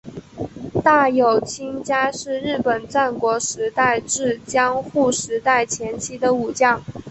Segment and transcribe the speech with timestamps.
[0.83, 6.81] 大友亲家是日本战国时代至江户时代前期的武将。